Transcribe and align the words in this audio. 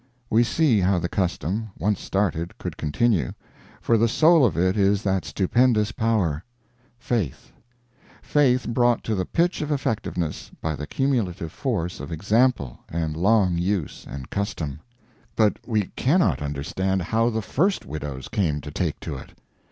We 0.31 0.43
see 0.43 0.79
how 0.79 0.97
the 0.97 1.07
custom, 1.07 1.69
once 1.77 2.01
started, 2.01 2.57
could 2.57 2.75
continue, 2.75 3.33
for 3.81 3.99
the 3.99 4.07
soul 4.07 4.43
of 4.43 4.57
it 4.57 4.75
is 4.75 5.03
that 5.03 5.25
stupendous 5.25 5.91
power, 5.91 6.43
Faith; 6.97 7.51
faith 8.23 8.67
brought 8.67 9.03
to 9.03 9.13
the 9.13 9.27
pitch 9.27 9.61
of 9.61 9.71
effectiveness 9.71 10.49
by 10.59 10.75
the 10.75 10.87
cumulative 10.87 11.51
force 11.51 11.99
of 11.99 12.11
example 12.11 12.79
and 12.89 13.15
long 13.15 13.59
use 13.59 14.07
and 14.09 14.31
custom; 14.31 14.79
but 15.35 15.59
we 15.67 15.89
cannot 15.95 16.41
understand 16.41 17.03
how 17.03 17.29
the 17.29 17.43
first 17.43 17.85
widows 17.85 18.27
came 18.27 18.59
to 18.61 18.71
take 18.71 18.99
to 19.01 19.17
it. 19.17 19.35